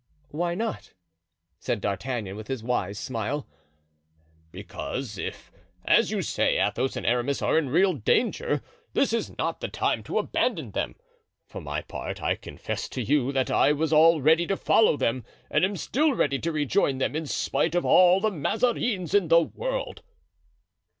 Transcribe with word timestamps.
"Why 0.29 0.55
not?" 0.55 0.95
said 1.59 1.79
D'Artagnan, 1.79 2.35
with 2.35 2.47
his 2.47 2.63
wise 2.63 2.97
smile. 2.97 3.47
"Because 4.51 5.15
if, 5.19 5.51
as 5.85 6.09
you 6.09 6.23
say, 6.23 6.57
Athos 6.57 6.95
and 6.95 7.05
Aramis 7.05 7.43
are 7.43 7.55
in 7.55 7.69
real 7.69 7.93
danger, 7.93 8.63
this 8.93 9.13
is 9.13 9.37
not 9.37 9.59
the 9.61 9.67
time 9.67 10.01
to 10.05 10.17
abandon 10.17 10.71
them. 10.71 10.95
For 11.45 11.61
my 11.61 11.83
part, 11.83 12.19
I 12.19 12.33
confess 12.33 12.89
to 12.89 13.03
you 13.03 13.31
that 13.33 13.51
I 13.51 13.73
was 13.73 13.93
all 13.93 14.21
ready 14.23 14.47
to 14.47 14.57
follow 14.57 14.97
them 14.97 15.23
and 15.51 15.63
am 15.63 15.77
still 15.77 16.15
ready 16.15 16.39
to 16.39 16.51
rejoin 16.51 16.97
them, 16.97 17.15
in 17.15 17.27
spite 17.27 17.75
of 17.75 17.85
all 17.85 18.19
the 18.19 18.31
Mazarins 18.31 19.13
in 19.13 19.27
the 19.27 19.41
world." 19.41 20.01